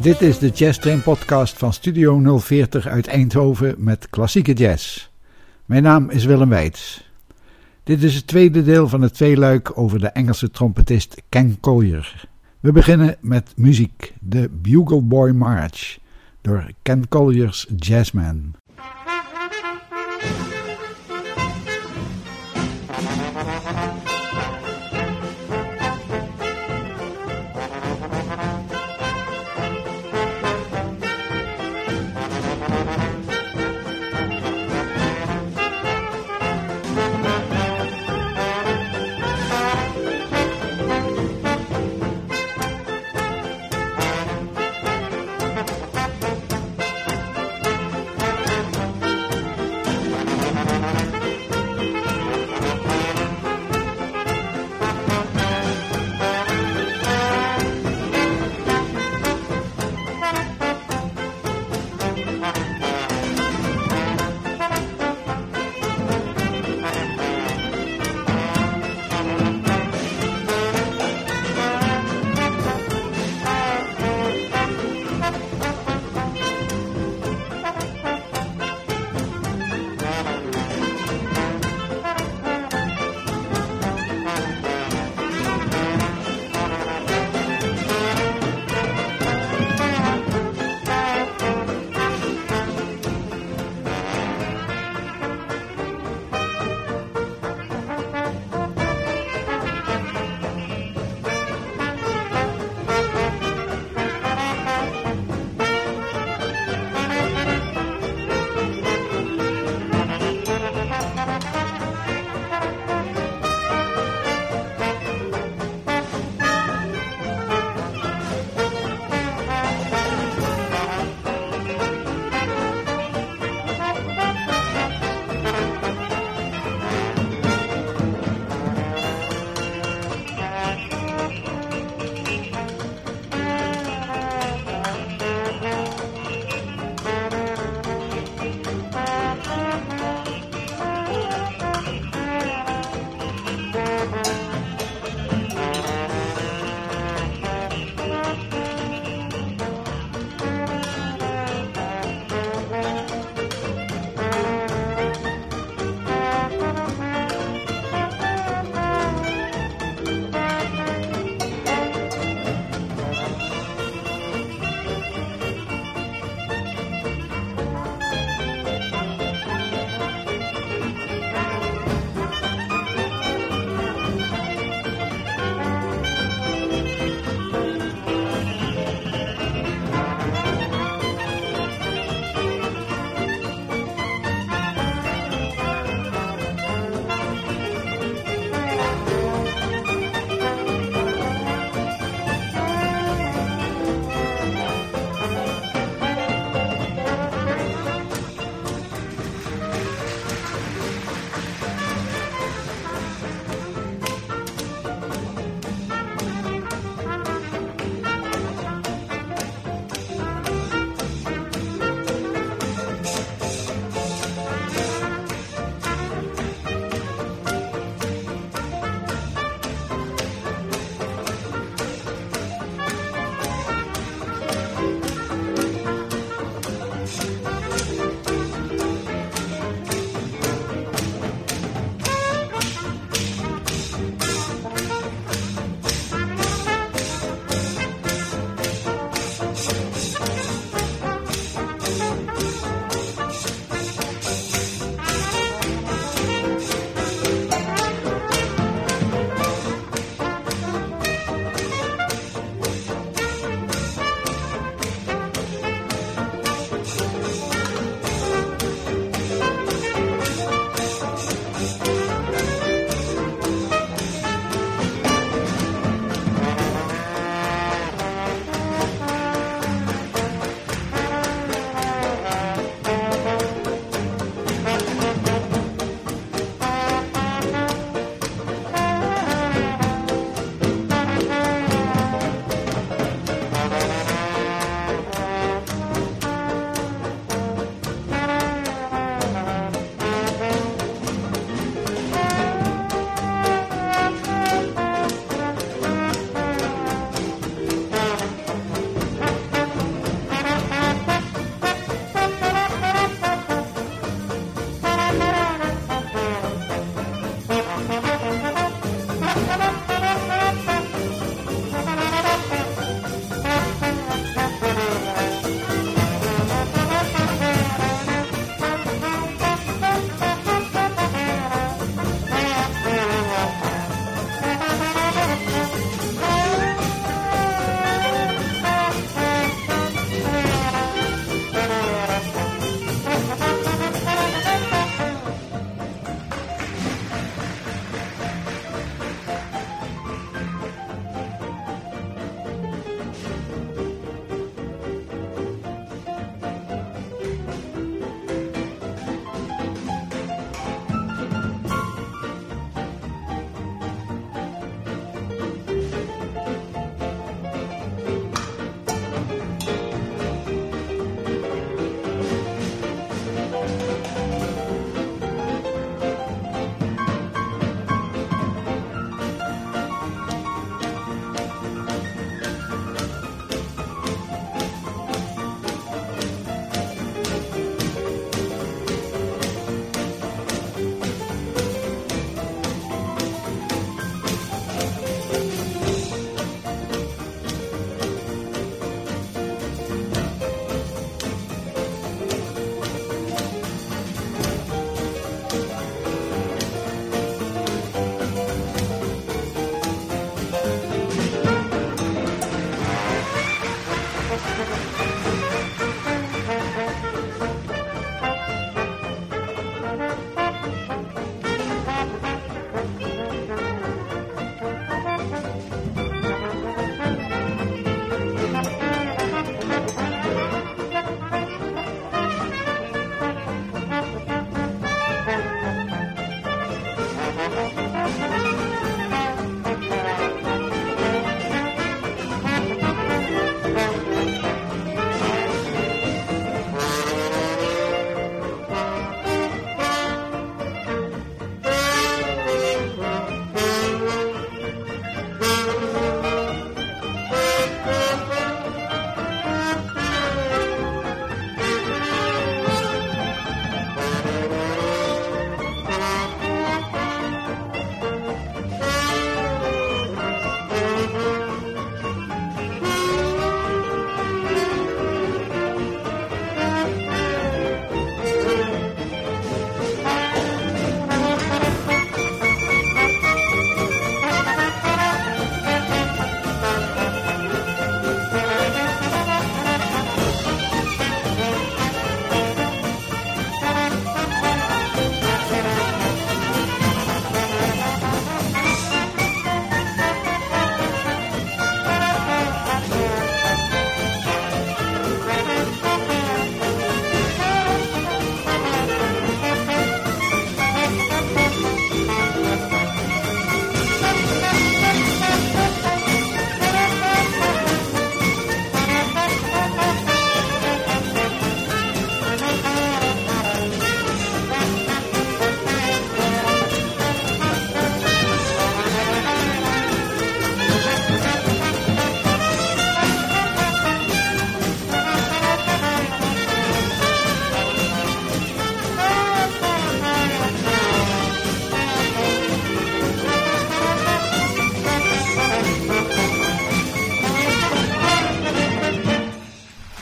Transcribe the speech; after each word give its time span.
Dit 0.00 0.20
is 0.20 0.38
de 0.38 0.48
Jazz 0.48 0.78
Train 0.78 1.02
podcast 1.02 1.58
van 1.58 1.72
Studio 1.72 2.38
040 2.38 2.86
uit 2.86 3.06
Eindhoven 3.06 3.74
met 3.78 4.10
klassieke 4.10 4.52
jazz. 4.52 5.08
Mijn 5.64 5.82
naam 5.82 6.10
is 6.10 6.24
Willem 6.24 6.48
Weits. 6.48 7.10
Dit 7.84 8.02
is 8.02 8.14
het 8.14 8.26
tweede 8.26 8.62
deel 8.62 8.88
van 8.88 9.02
het 9.02 9.14
tweeluik 9.14 9.78
over 9.78 9.98
de 9.98 10.06
Engelse 10.06 10.50
trompetist 10.50 11.22
Ken 11.28 11.60
Collier. 11.60 12.28
We 12.60 12.72
beginnen 12.72 13.16
met 13.20 13.52
muziek, 13.56 14.14
de 14.20 14.50
Bugle 14.62 15.02
Boy 15.02 15.30
March, 15.30 15.98
door 16.40 16.70
Ken 16.82 17.08
Collier's 17.08 17.66
Jazzman. 17.76 18.54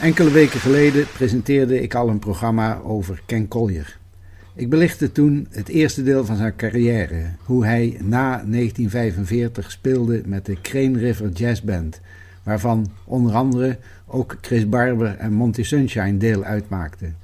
Enkele 0.09 0.31
weken 0.31 0.61
geleden 0.61 1.07
presenteerde 1.13 1.83
ik 1.83 1.95
al 1.95 2.09
een 2.09 2.19
programma 2.19 2.81
over 2.81 3.23
Ken 3.27 3.49
Collier. 3.49 3.99
Ik 4.55 4.71
belichtte 4.71 5.13
toen 5.13 5.47
het 5.51 5.69
eerste 5.69 6.03
deel 6.03 6.25
van 6.25 6.37
zijn 6.37 6.57
carrière, 6.57 7.23
hoe 7.45 7.65
hij 7.65 7.97
na 8.03 8.29
1945 8.29 9.71
speelde 9.71 10.23
met 10.27 10.47
de 10.47 10.61
Crane 10.63 10.99
River 10.99 11.31
Jazz 11.31 11.61
Band, 11.61 12.01
waarvan 12.43 12.91
onder 13.05 13.35
andere 13.35 13.79
ook 14.07 14.37
Chris 14.41 14.69
Barber 14.69 15.17
en 15.17 15.33
Monty 15.33 15.63
Sunshine 15.63 16.17
deel 16.17 16.45
uitmaakten. 16.45 17.17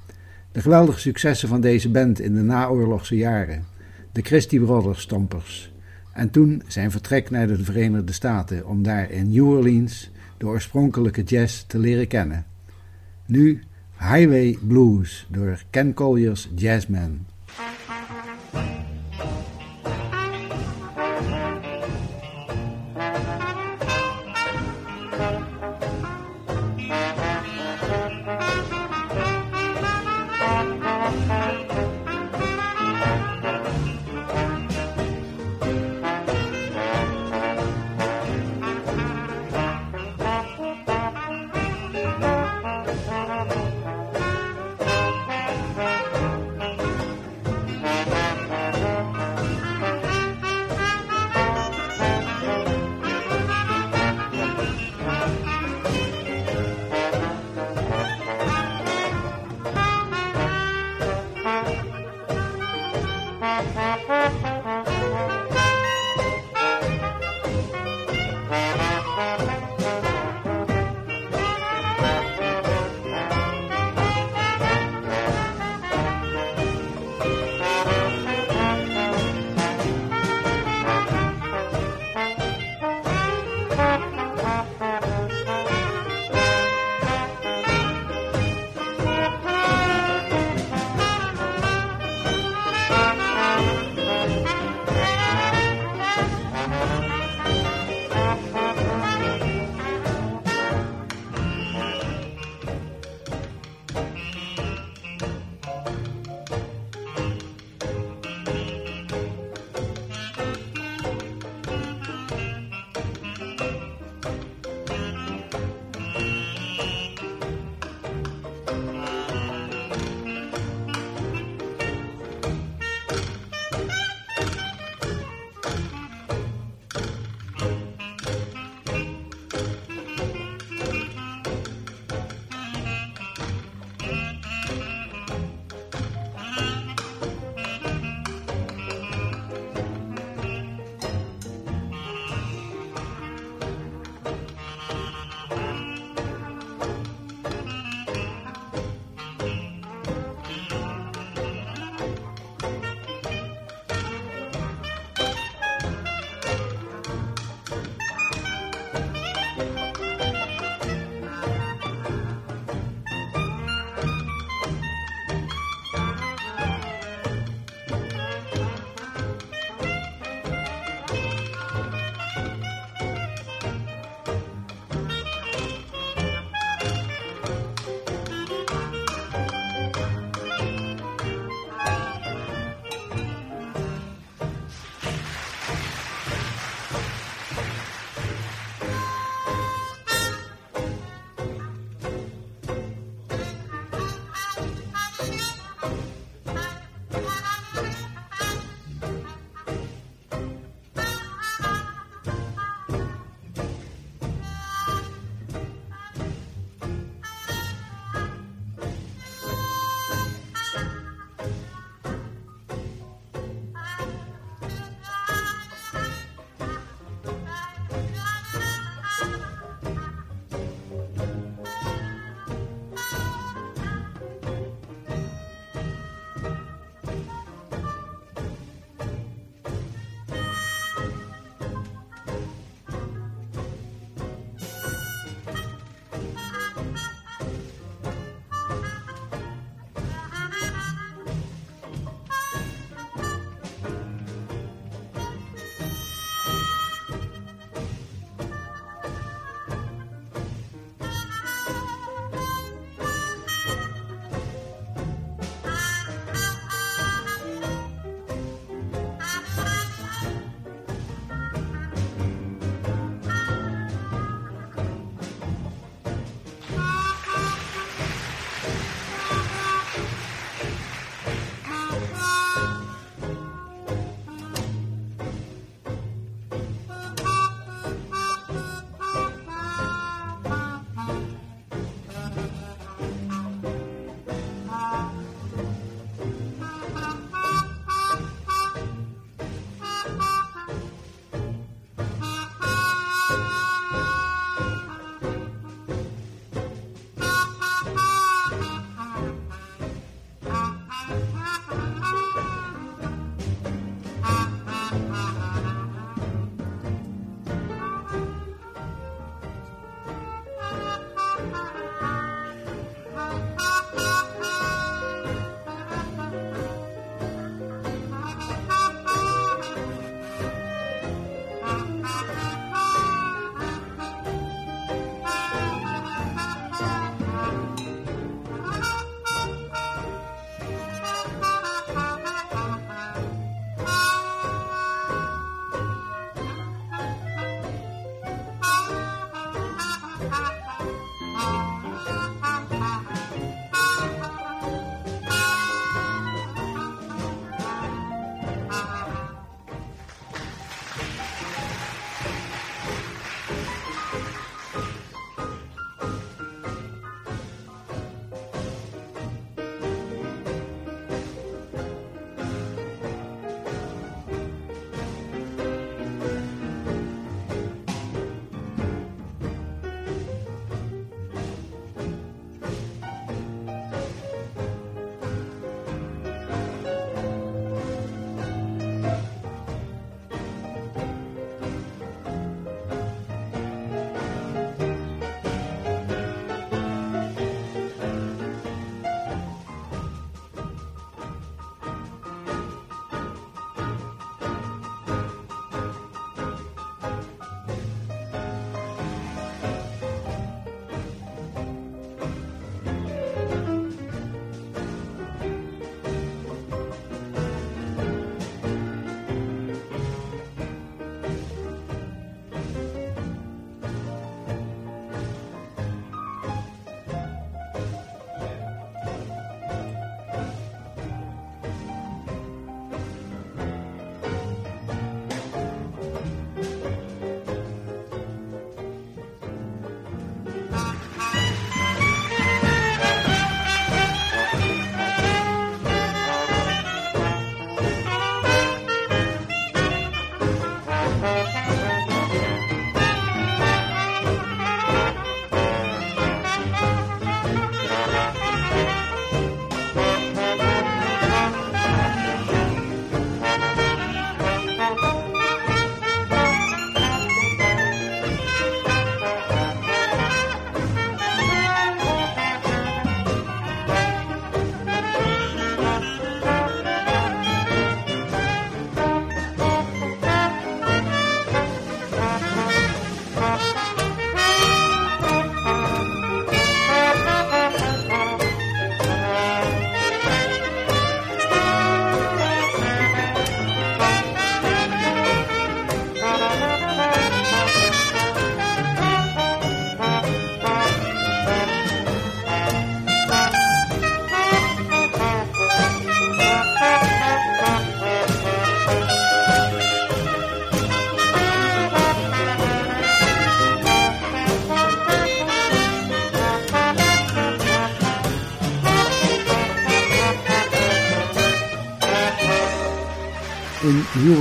De 0.53 0.61
geweldige 0.61 1.01
successen 1.01 1.49
van 1.49 1.61
deze 1.61 1.91
band 1.91 2.21
in 2.21 2.35
de 2.35 2.43
naoorlogse 2.43 3.17
jaren, 3.17 3.65
de 4.13 4.23
Christie 4.23 4.61
Brothers 4.61 5.01
Stompers, 5.01 5.73
en 6.13 6.31
toen 6.31 6.63
zijn 6.67 6.91
vertrek 6.91 7.31
naar 7.31 7.47
de 7.47 7.65
Verenigde 7.65 8.13
Staten 8.13 8.67
om 8.67 8.83
daar 8.83 9.11
in 9.11 9.31
New 9.31 9.49
Orleans 9.49 10.11
de 10.39 10.47
oorspronkelijke 10.47 11.23
jazz 11.23 11.65
te 11.67 11.79
leren 11.79 12.07
kennen. 12.07 12.53
Nu 13.27 13.59
Highway 13.99 14.59
Blues 14.61 15.27
door 15.31 15.59
Ken 15.71 15.95
Collier's 15.95 16.49
Jazzman. 16.55 17.27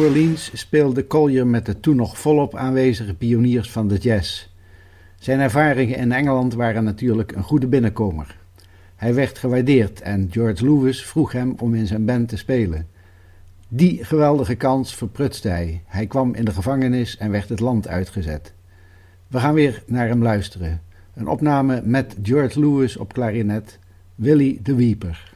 Orleans 0.04 0.52
speelde 0.54 1.08
Collier 1.08 1.48
met 1.48 1.66
de 1.66 1.80
toen 1.80 1.96
nog 1.96 2.18
volop 2.18 2.56
aanwezige 2.56 3.14
pioniers 3.14 3.72
van 3.72 3.88
de 3.88 3.98
jazz. 3.98 4.48
Zijn 5.20 5.40
ervaringen 5.40 5.98
in 5.98 6.12
Engeland 6.12 6.54
waren 6.54 6.84
natuurlijk 6.84 7.32
een 7.32 7.44
goede 7.44 7.68
binnenkomer. 7.68 8.38
Hij 8.96 9.14
werd 9.14 9.38
gewaardeerd 9.38 10.02
en 10.02 10.28
George 10.32 10.66
Lewis 10.66 11.06
vroeg 11.06 11.32
hem 11.32 11.56
om 11.58 11.76
in 11.76 11.88
zijn 11.88 12.06
band 12.06 12.30
te 12.30 12.38
spelen. 12.38 12.88
Die 13.68 14.04
geweldige 14.04 14.56
kans 14.56 14.96
verprutste 14.96 15.50
hij. 15.50 15.82
Hij 15.86 16.08
kwam 16.08 16.34
in 16.34 16.46
de 16.46 16.52
gevangenis 16.52 17.18
en 17.18 17.32
werd 17.32 17.50
het 17.50 17.60
land 17.60 17.88
uitgezet. 17.88 18.54
We 19.28 19.40
gaan 19.40 19.54
weer 19.54 19.84
naar 19.86 20.08
hem 20.08 20.24
luisteren. 20.24 20.82
Een 21.14 21.28
opname 21.28 21.82
met 21.84 22.16
George 22.24 22.60
Lewis 22.60 22.98
op 22.98 23.14
klarinet, 23.14 23.80
Willy 24.16 24.60
de 24.64 24.76
Weeper. 24.76 25.33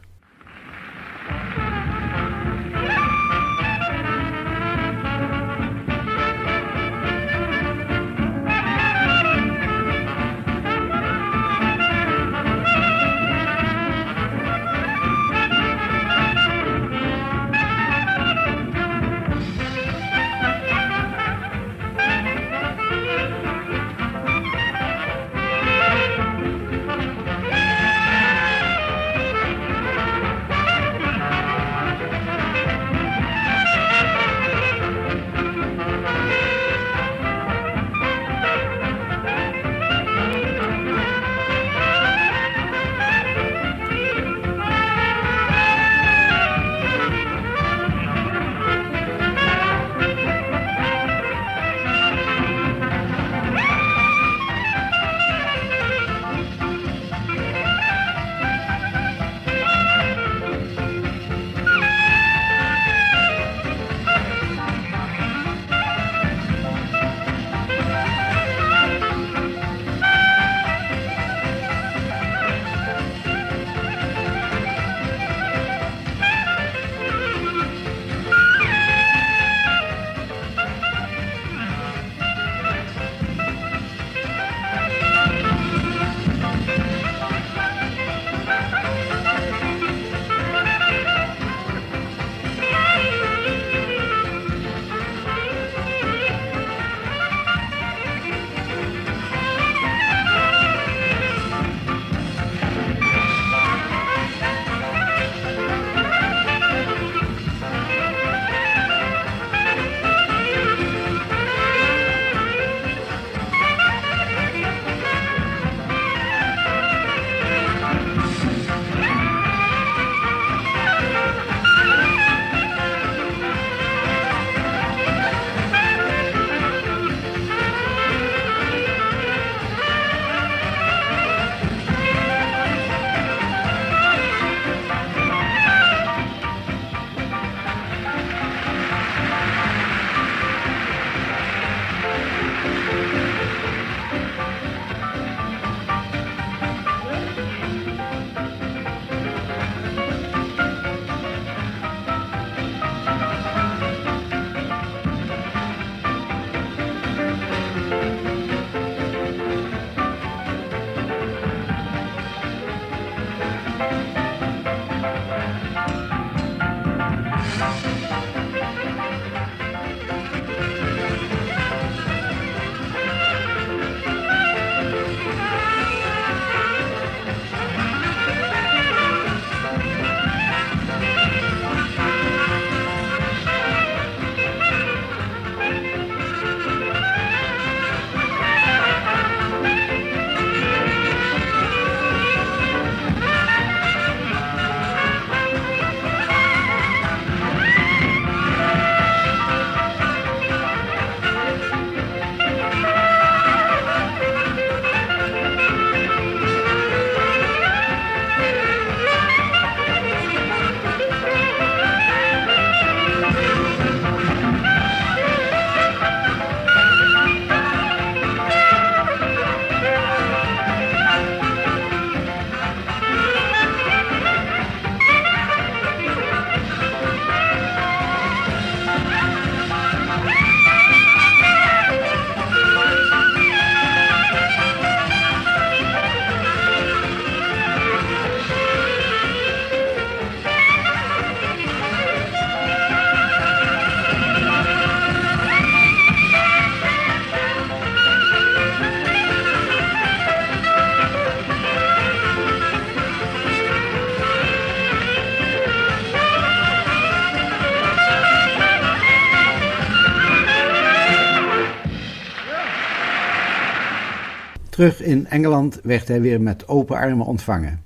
Terug 264.77 265.01
in 265.01 265.27
Engeland 265.27 265.79
werd 265.83 266.07
hij 266.07 266.21
weer 266.21 266.41
met 266.41 266.67
open 266.67 266.97
armen 266.97 267.25
ontvangen. 267.25 267.81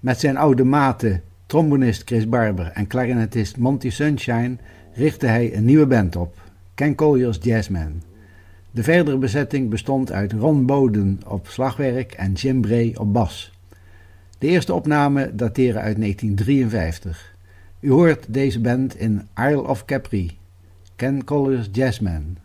Met 0.00 0.20
zijn 0.20 0.36
oude 0.36 0.64
maten, 0.64 1.22
trombonist 1.46 2.02
Chris 2.04 2.28
Barber 2.28 2.66
en 2.66 2.86
klarinetist 2.86 3.56
Monty 3.56 3.90
Sunshine 3.90 4.56
richtte 4.94 5.26
hij 5.26 5.56
een 5.56 5.64
nieuwe 5.64 5.86
band 5.86 6.16
op, 6.16 6.40
Ken 6.74 6.94
Collier's 6.94 7.38
Jazzmen. 7.42 8.02
De 8.70 8.82
verdere 8.82 9.16
bezetting 9.16 9.70
bestond 9.70 10.12
uit 10.12 10.32
Ron 10.32 10.66
Boden 10.66 11.20
op 11.26 11.46
slagwerk 11.48 12.12
en 12.12 12.32
Jim 12.32 12.60
Bray 12.60 12.94
op 12.98 13.12
bas. 13.12 13.52
De 14.38 14.46
eerste 14.46 14.74
opnamen 14.74 15.36
dateren 15.36 15.82
uit 15.82 15.96
1953. 15.96 17.36
U 17.80 17.90
hoort 17.90 18.26
deze 18.28 18.60
band 18.60 18.96
in 18.96 19.28
Isle 19.36 19.68
of 19.68 19.84
Capri, 19.84 20.38
Ken 20.96 21.24
Collier's 21.24 21.68
Jazzmen. 21.72 22.43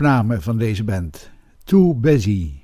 Opname 0.00 0.40
van 0.40 0.58
deze 0.58 0.84
band. 0.84 1.30
Too 1.64 1.94
Busy. 1.94 2.59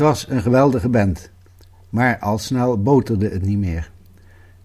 Was 0.00 0.26
een 0.28 0.42
geweldige 0.42 0.88
band, 0.88 1.30
maar 1.88 2.18
al 2.18 2.38
snel 2.38 2.82
boterde 2.82 3.28
het 3.28 3.42
niet 3.42 3.58
meer. 3.58 3.90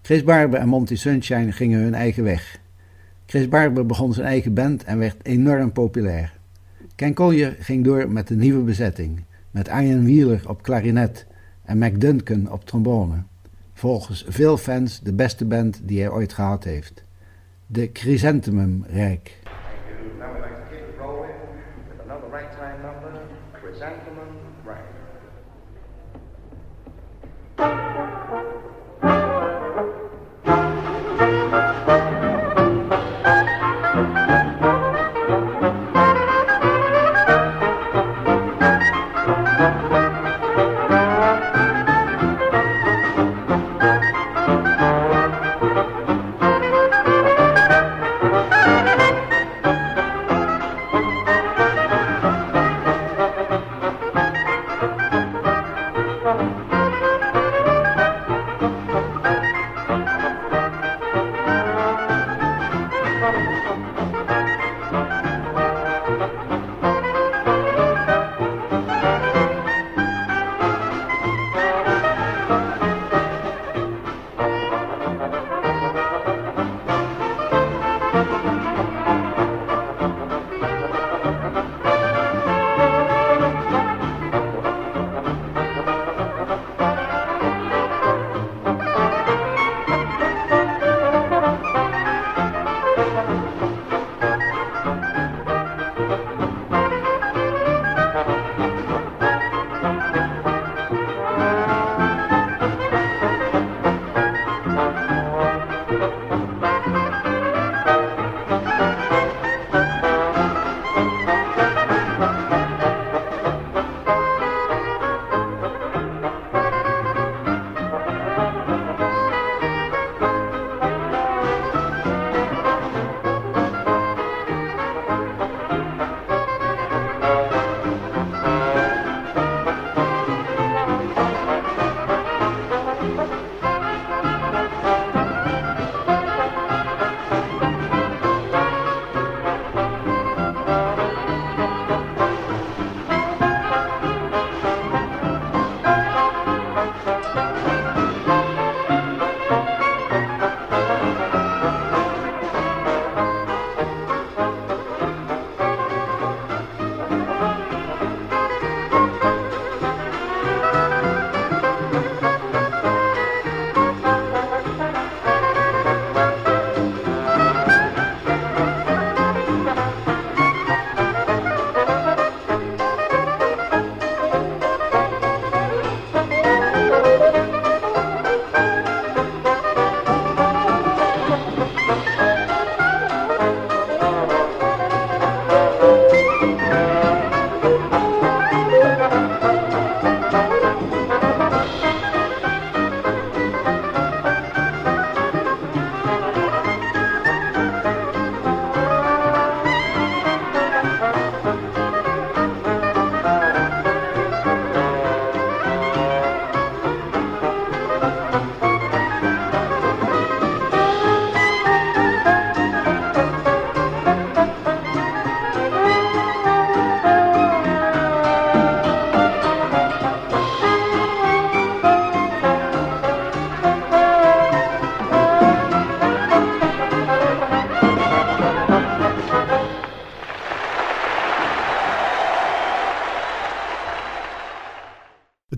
Chris 0.02 0.24
Barber 0.24 0.58
en 0.58 0.68
Monty 0.68 0.96
Sunshine 0.96 1.52
gingen 1.52 1.80
hun 1.80 1.94
eigen 1.94 2.24
weg. 2.24 2.58
Chris 3.26 3.48
Barber 3.48 3.86
begon 3.86 4.12
zijn 4.12 4.26
eigen 4.26 4.54
band 4.54 4.84
en 4.84 4.98
werd 4.98 5.16
enorm 5.22 5.72
populair. 5.72 6.38
Ken 6.94 7.14
Collier 7.14 7.56
ging 7.58 7.84
door 7.84 8.10
met 8.10 8.28
de 8.28 8.36
nieuwe 8.36 8.62
bezetting, 8.62 9.24
met 9.50 9.68
Ian 9.68 10.04
Wheeler 10.04 10.48
op 10.48 10.62
klarinet 10.62 11.26
en 11.64 11.78
Mac 11.78 12.00
Duncan 12.00 12.52
op 12.52 12.64
trombone. 12.64 13.22
Volgens 13.72 14.24
veel 14.28 14.56
fans 14.56 15.00
de 15.00 15.12
beste 15.12 15.44
band 15.44 15.80
die 15.84 16.00
hij 16.00 16.10
ooit 16.10 16.32
gehad 16.32 16.64
heeft. 16.64 17.04
De 17.66 17.90
Chrysanthemum 17.92 18.84
Rijk. 18.88 19.38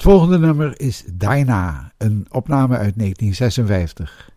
Volgende 0.09 0.39
nummer 0.39 0.81
is 0.81 1.05
Dinah, 1.13 1.85
een 1.97 2.27
opname 2.31 2.77
uit 2.77 2.99
1956. 2.99 4.28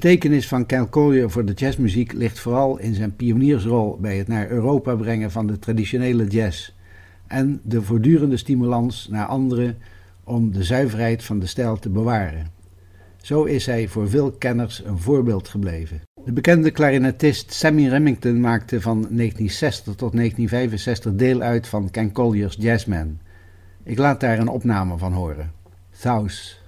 Betekenis 0.00 0.48
van 0.48 0.66
Cal 0.66 0.88
Collier 0.88 1.30
voor 1.30 1.44
de 1.44 1.52
jazzmuziek 1.52 2.12
ligt 2.12 2.38
vooral 2.38 2.78
in 2.78 2.94
zijn 2.94 3.16
pioniersrol 3.16 3.98
bij 4.00 4.18
het 4.18 4.28
naar 4.28 4.50
Europa 4.50 4.94
brengen 4.94 5.30
van 5.30 5.46
de 5.46 5.58
traditionele 5.58 6.26
jazz 6.26 6.72
en 7.26 7.60
de 7.62 7.82
voortdurende 7.82 8.36
stimulans 8.36 9.08
naar 9.10 9.26
anderen 9.26 9.76
om 10.24 10.52
de 10.52 10.64
zuiverheid 10.64 11.24
van 11.24 11.38
de 11.38 11.46
stijl 11.46 11.78
te 11.78 11.88
bewaren. 11.88 12.46
Zo 13.22 13.44
is 13.44 13.66
hij 13.66 13.88
voor 13.88 14.08
veel 14.08 14.30
kenners 14.30 14.84
een 14.84 14.98
voorbeeld 14.98 15.48
gebleven. 15.48 16.00
De 16.24 16.32
bekende 16.32 16.70
klarinetist 16.70 17.52
Sammy 17.52 17.88
Remington 17.88 18.40
maakte 18.40 18.80
van 18.80 18.94
1960 19.00 19.94
tot 19.94 20.12
1965 20.12 21.14
deel 21.14 21.40
uit 21.40 21.68
van 21.68 21.90
Ken 21.90 22.12
Collier's 22.12 22.56
Jazzman. 22.58 23.18
Ik 23.82 23.98
laat 23.98 24.20
daar 24.20 24.38
een 24.38 24.48
opname 24.48 24.98
van 24.98 25.12
horen. 25.12 25.52
Thous. 26.00 26.67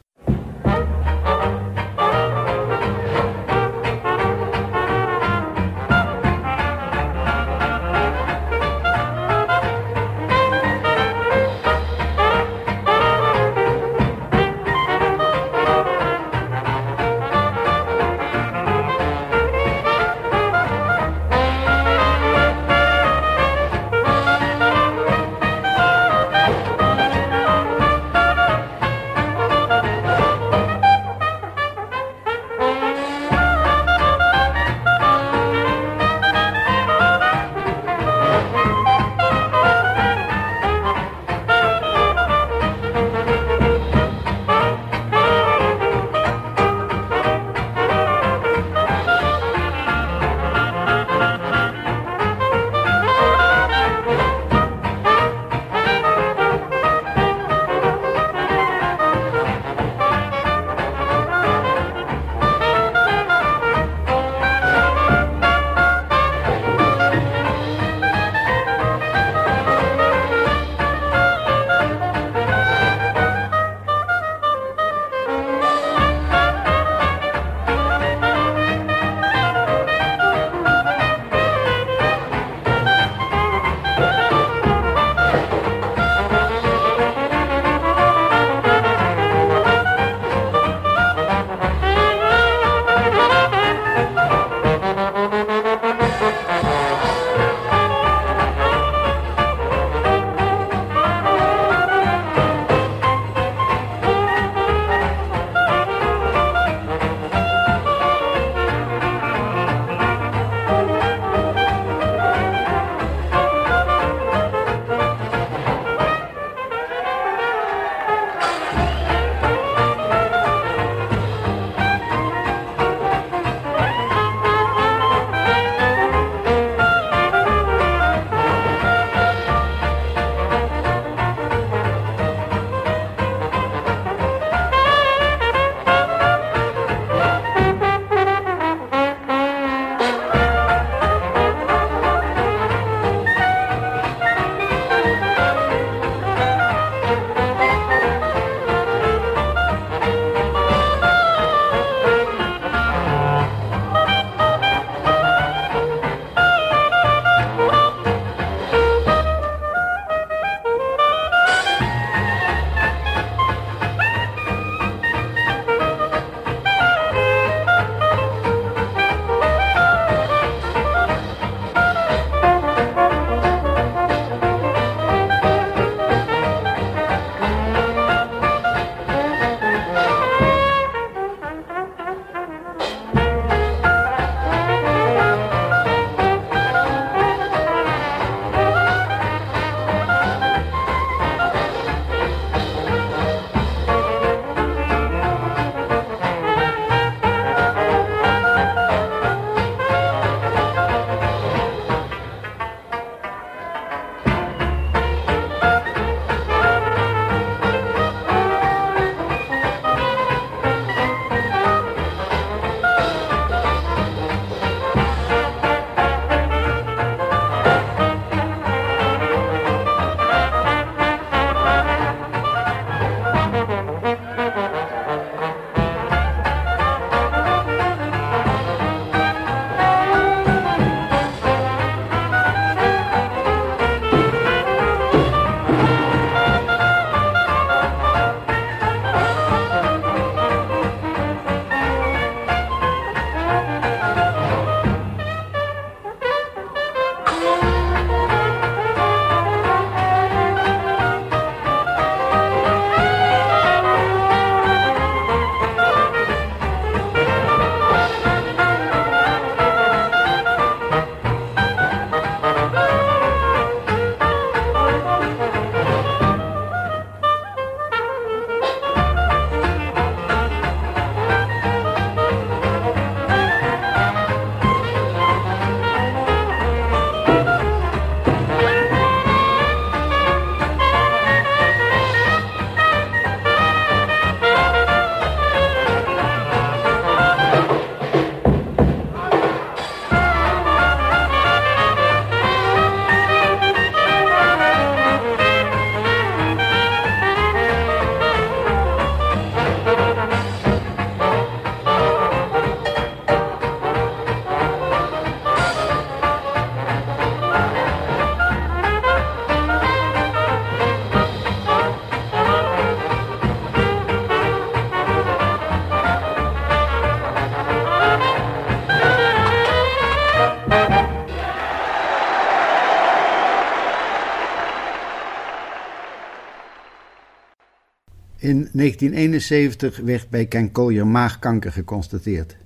In 328.50 328.68
1971 328.72 330.00
werd 330.04 330.30
bij 330.30 330.46
Ken 330.46 330.72
Collier 330.72 331.06
maagkanker 331.06 331.72
geconstateerd. 331.72 332.56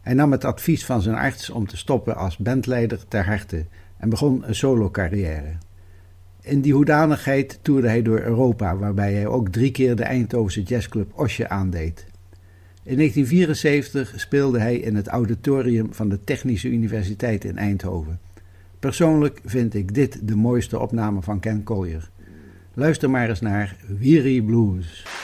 Hij 0.00 0.14
nam 0.14 0.32
het 0.32 0.44
advies 0.44 0.84
van 0.84 1.02
zijn 1.02 1.16
arts 1.16 1.50
om 1.50 1.66
te 1.66 1.76
stoppen 1.76 2.16
als 2.16 2.36
bandleider 2.36 3.08
ter 3.08 3.26
harte 3.26 3.64
en 3.98 4.08
begon 4.08 4.48
een 4.48 4.54
solo-carrière. 4.54 5.56
In 6.40 6.60
die 6.60 6.72
hoedanigheid 6.72 7.58
toerde 7.62 7.88
hij 7.88 8.02
door 8.02 8.20
Europa, 8.20 8.76
waarbij 8.76 9.12
hij 9.12 9.26
ook 9.26 9.48
drie 9.48 9.70
keer 9.70 9.96
de 9.96 10.02
Eindhovense 10.02 10.62
jazzclub 10.62 11.18
Osje 11.18 11.48
aandeed. 11.48 12.06
In 12.82 12.96
1974 12.96 14.12
speelde 14.16 14.58
hij 14.58 14.76
in 14.76 14.96
het 14.96 15.08
auditorium 15.08 15.94
van 15.94 16.08
de 16.08 16.24
Technische 16.24 16.68
Universiteit 16.68 17.44
in 17.44 17.58
Eindhoven. 17.58 18.20
Persoonlijk 18.78 19.40
vind 19.44 19.74
ik 19.74 19.94
dit 19.94 20.28
de 20.28 20.36
mooiste 20.36 20.78
opname 20.78 21.22
van 21.22 21.40
Ken 21.40 21.62
Collier. 21.62 22.10
Luister 22.78 23.10
maar 23.10 23.28
eens 23.28 23.40
naar 23.40 23.76
Weary 23.98 24.40
Blues. 24.42 25.17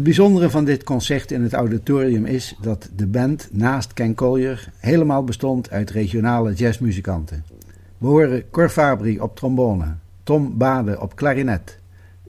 Het 0.00 0.08
bijzondere 0.08 0.50
van 0.50 0.64
dit 0.64 0.84
concert 0.84 1.30
in 1.30 1.42
het 1.42 1.52
auditorium 1.52 2.24
is 2.24 2.56
dat 2.60 2.90
de 2.96 3.06
band 3.06 3.48
naast 3.52 3.92
Ken 3.92 4.14
Collier 4.14 4.72
helemaal 4.76 5.24
bestond 5.24 5.70
uit 5.70 5.90
regionale 5.90 6.52
jazzmuzikanten. 6.52 7.44
We 7.98 8.06
horen 8.06 8.50
Cor 8.50 8.68
Fabri 8.68 9.20
op 9.20 9.36
trombone, 9.36 9.94
Tom 10.22 10.58
Bade 10.58 11.00
op 11.00 11.16
klarinet, 11.16 11.78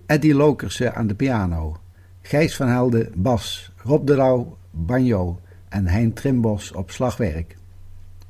Eddie 0.05 0.35
Lokerse 0.35 0.93
aan 0.93 1.07
de 1.07 1.13
piano, 1.13 1.77
Gijs 2.21 2.55
van 2.55 2.67
Helden 2.67 3.11
bas, 3.15 3.71
Rob 3.75 4.07
de 4.07 4.15
Rauw 4.15 4.57
banjo 4.71 5.39
en 5.69 5.87
Hein 5.87 6.13
Trimbos 6.13 6.71
op 6.71 6.91
slagwerk. 6.91 7.57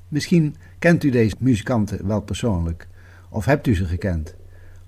Misschien 0.08 0.56
kent 0.80 1.04
u 1.04 1.10
deze 1.10 1.36
muzikanten 1.40 2.08
wel 2.08 2.22
persoonlijk, 2.22 2.88
of 3.30 3.46
hebt 3.46 3.68
u 3.68 3.76
ze 3.76 3.86
gekend, 3.86 4.36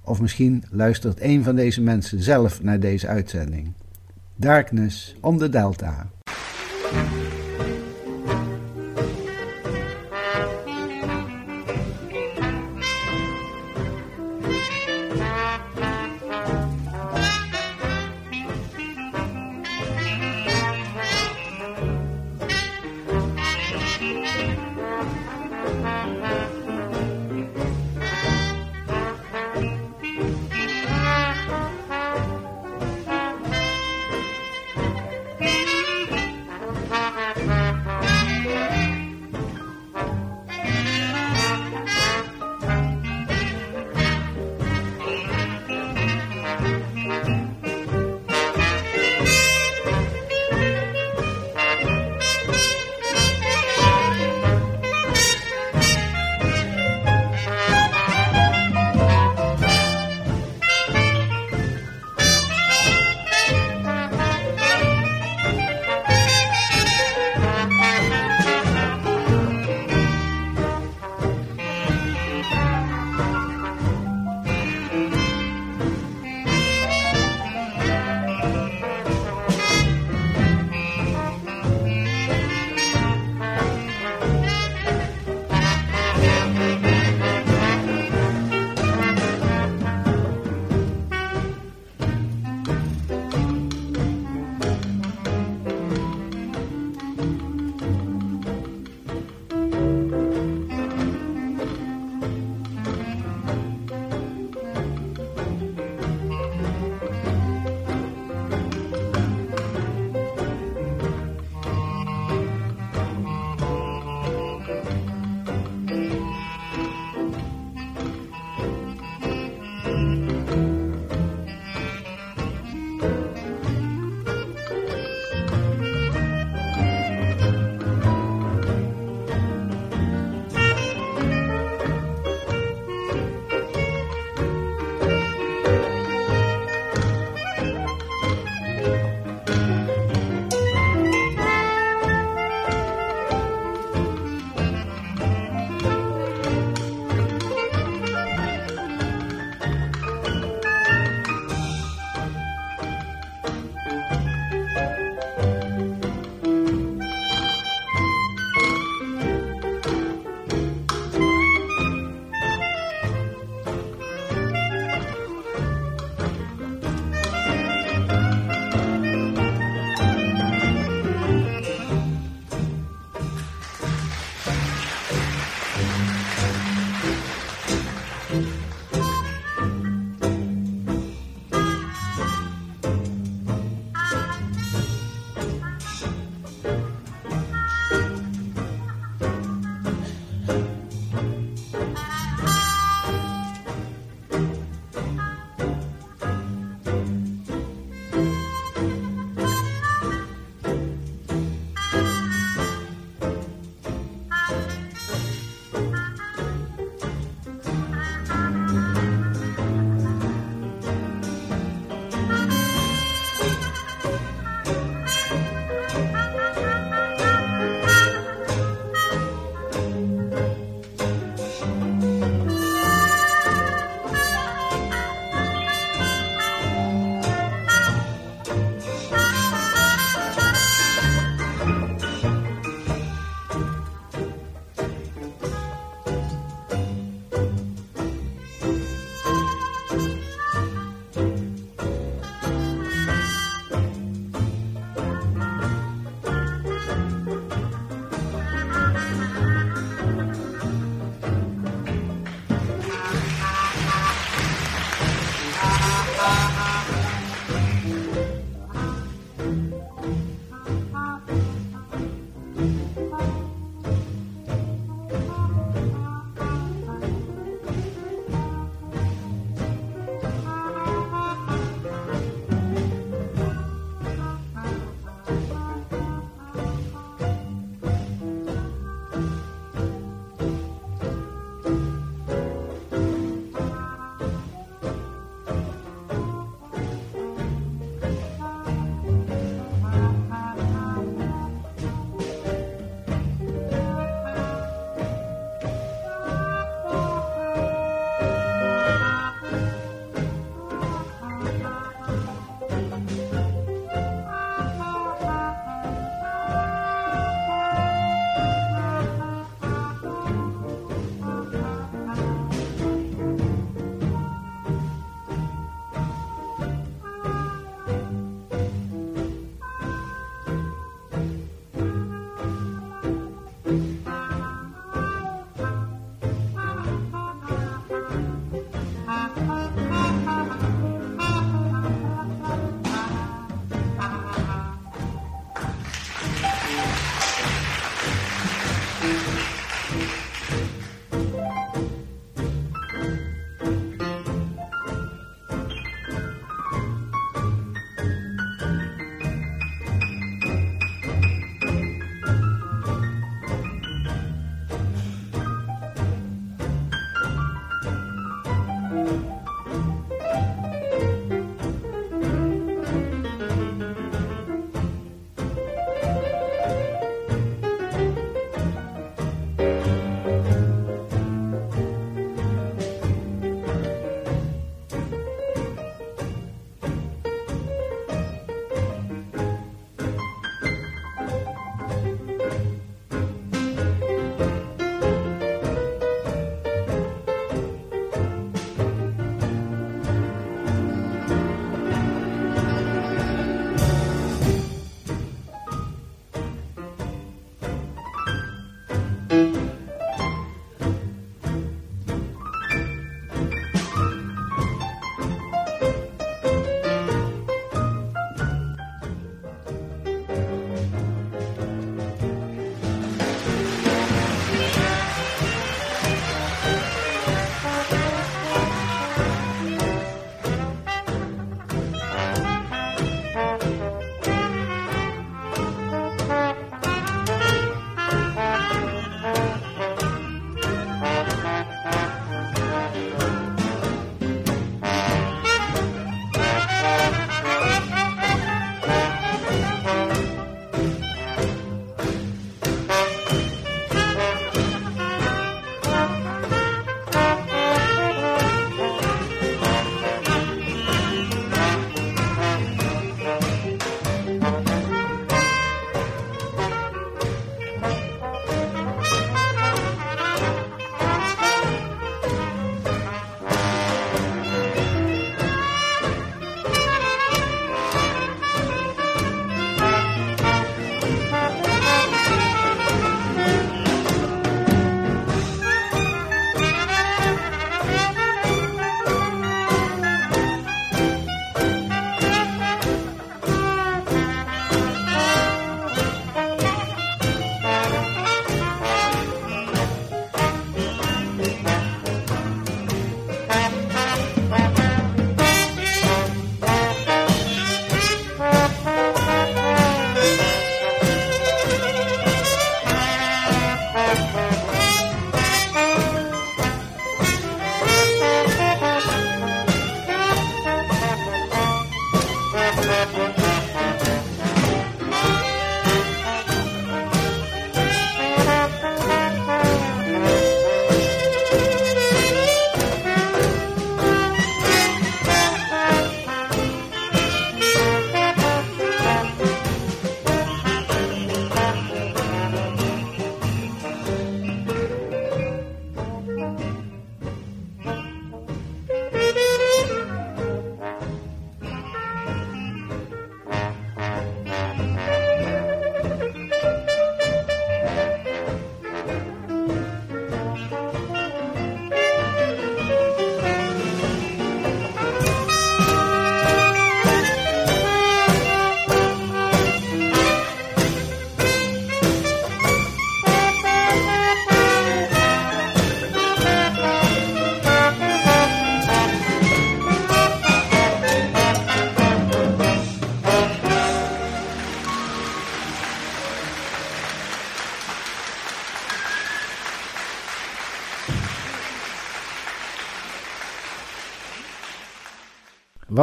of 0.02 0.22
misschien 0.22 0.64
luistert 0.70 1.22
een 1.22 1.44
van 1.44 1.56
deze 1.56 1.82
mensen 1.82 2.22
zelf 2.22 2.64
naar 2.64 2.80
deze 2.80 3.08
uitzending. 3.08 3.74
Darkness 4.40 5.14
on 5.24 5.38
the 5.38 5.48
Delta. 5.48 6.08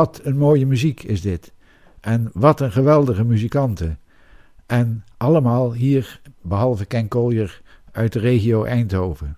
Wat 0.01 0.21
een 0.23 0.37
mooie 0.37 0.67
muziek 0.67 1.03
is 1.03 1.21
dit. 1.21 1.53
En 2.01 2.31
wat 2.33 2.61
een 2.61 2.73
geweldige 2.73 3.25
muzikanten. 3.25 3.99
En 4.67 5.05
allemaal 5.17 5.73
hier, 5.73 6.21
behalve 6.41 6.85
Ken 6.85 7.09
Collier, 7.09 7.61
uit 7.93 8.13
de 8.13 8.19
regio 8.19 8.65
Eindhoven. 8.65 9.37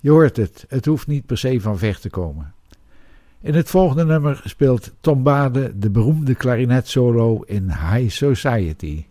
Je 0.00 0.10
hoort 0.10 0.36
het, 0.36 0.64
het 0.68 0.86
hoeft 0.86 1.06
niet 1.06 1.26
per 1.26 1.38
se 1.38 1.60
van 1.60 1.78
ver 1.78 2.00
te 2.00 2.10
komen. 2.10 2.52
In 3.40 3.54
het 3.54 3.70
volgende 3.70 4.04
nummer 4.04 4.40
speelt 4.44 4.92
Tom 5.00 5.22
Bade 5.22 5.78
de 5.78 5.90
beroemde 5.90 6.34
klarinetsolo 6.34 7.42
in 7.46 7.64
High 7.64 8.10
Society. 8.10 9.04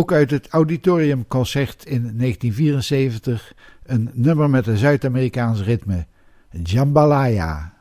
Ook 0.00 0.12
uit 0.12 0.30
het 0.30 0.48
Auditoriumconcert 0.48 1.84
in 1.84 2.02
1974 2.02 3.52
een 3.82 4.10
nummer 4.12 4.50
met 4.50 4.66
een 4.66 4.76
Zuid-Amerikaans 4.76 5.62
ritme, 5.62 6.06
Jambalaya. 6.62 7.72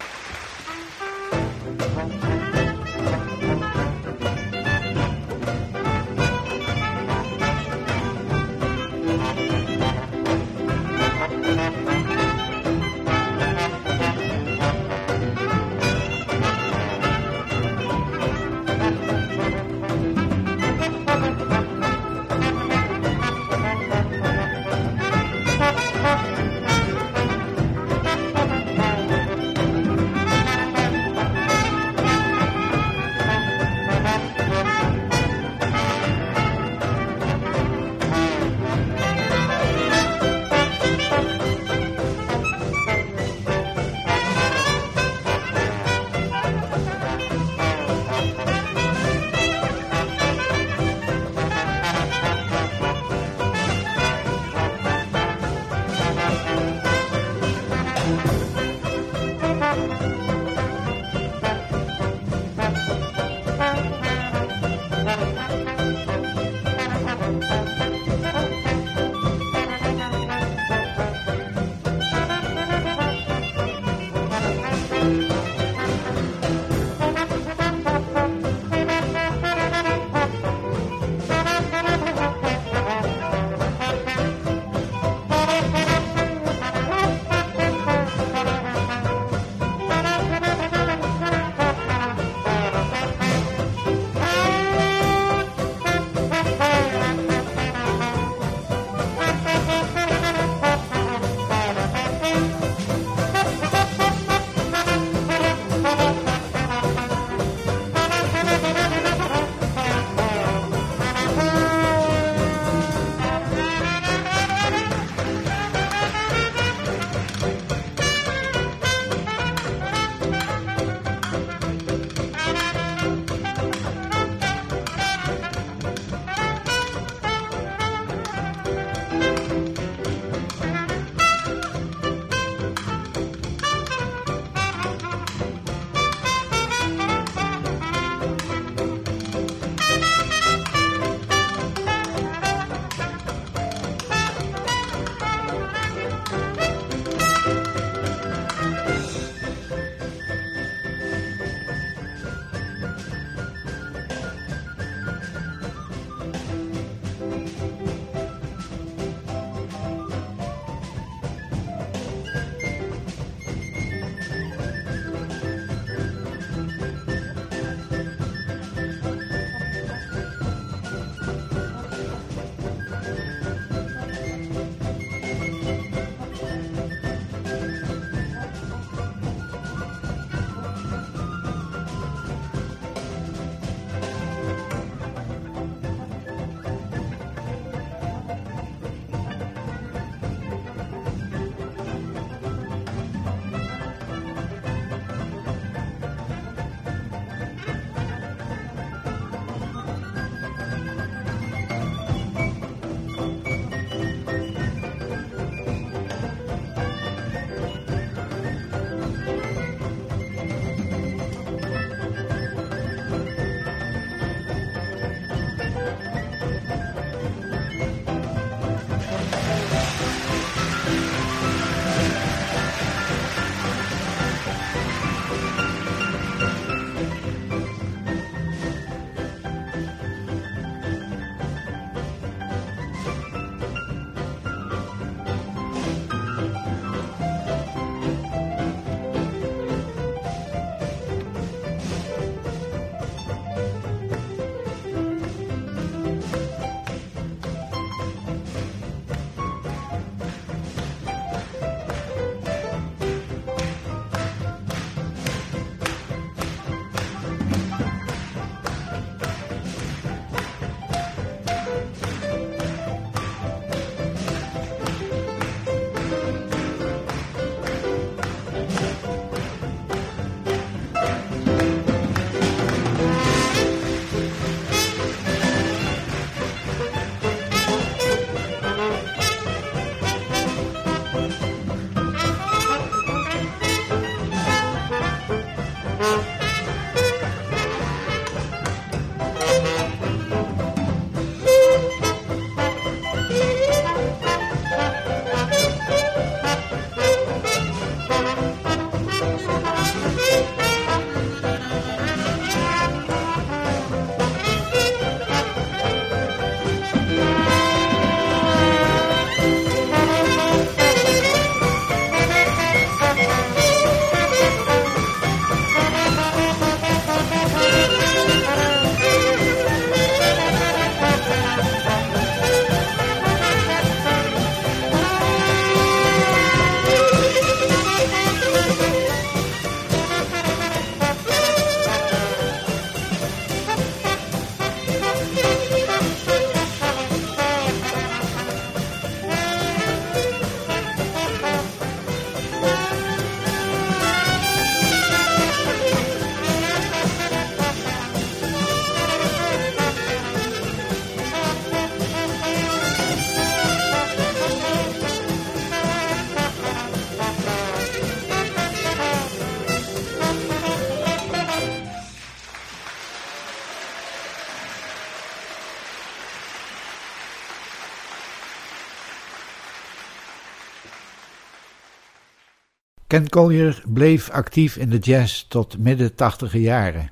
Ken 373.09 373.29
Collier 373.29 373.81
bleef 373.85 374.29
actief 374.29 374.75
in 374.75 374.89
de 374.89 374.97
jazz 374.97 375.45
tot 375.47 375.77
midden 375.77 376.15
tachtiger 376.15 376.59
jaren. 376.59 377.11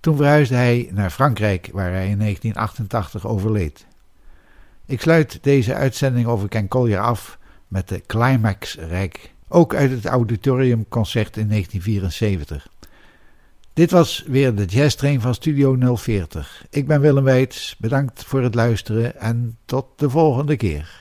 Toen 0.00 0.16
verhuisde 0.16 0.54
hij 0.54 0.90
naar 0.92 1.10
Frankrijk, 1.10 1.68
waar 1.72 1.92
hij 1.92 2.08
in 2.08 2.18
1988 2.18 3.26
overleed. 3.26 3.86
Ik 4.86 5.00
sluit 5.00 5.38
deze 5.42 5.74
uitzending 5.74 6.26
over 6.26 6.48
Ken 6.48 6.68
Collier 6.68 6.98
af 6.98 7.38
met 7.68 7.88
de 7.88 8.02
Climax-rijk, 8.06 9.32
ook 9.48 9.74
uit 9.74 9.90
het 9.90 10.06
Auditoriumconcert 10.06 11.36
in 11.36 11.48
1974. 11.48 12.68
Dit 13.72 13.90
was 13.90 14.24
weer 14.26 14.54
de 14.54 14.64
Jazz 14.64 14.96
Train 14.96 15.20
van 15.20 15.34
Studio 15.34 15.96
040. 15.96 16.64
Ik 16.70 16.86
ben 16.86 17.00
Willem 17.00 17.24
Weits, 17.24 17.76
bedankt 17.78 18.24
voor 18.24 18.42
het 18.42 18.54
luisteren 18.54 19.20
en 19.20 19.58
tot 19.64 19.86
de 19.96 20.10
volgende 20.10 20.56
keer. 20.56 21.00